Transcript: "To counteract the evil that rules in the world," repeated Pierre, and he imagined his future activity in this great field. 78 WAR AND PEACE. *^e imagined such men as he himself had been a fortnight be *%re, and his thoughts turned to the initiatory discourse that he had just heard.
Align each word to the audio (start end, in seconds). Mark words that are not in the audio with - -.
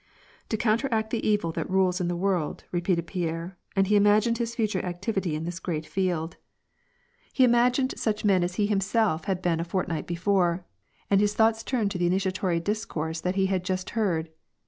"To 0.49 0.57
counteract 0.57 1.11
the 1.11 1.23
evil 1.23 1.51
that 1.51 1.69
rules 1.69 2.01
in 2.01 2.07
the 2.07 2.15
world," 2.15 2.63
repeated 2.71 3.05
Pierre, 3.05 3.59
and 3.75 3.85
he 3.85 3.95
imagined 3.95 4.39
his 4.39 4.55
future 4.55 4.83
activity 4.83 5.35
in 5.35 5.43
this 5.43 5.59
great 5.59 5.85
field. 5.85 6.37
78 6.37 6.37
WAR 6.37 6.45
AND 6.47 7.33
PEACE. 7.33 7.43
*^e 7.43 7.45
imagined 7.45 7.93
such 7.99 8.25
men 8.25 8.43
as 8.43 8.55
he 8.55 8.65
himself 8.65 9.25
had 9.25 9.43
been 9.43 9.59
a 9.59 9.63
fortnight 9.63 10.07
be 10.07 10.15
*%re, 10.15 10.61
and 11.11 11.21
his 11.21 11.35
thoughts 11.35 11.61
turned 11.61 11.91
to 11.91 11.99
the 11.99 12.07
initiatory 12.07 12.59
discourse 12.59 13.21
that 13.21 13.35
he 13.35 13.45
had 13.45 13.63
just 13.63 13.91
heard. 13.91 14.31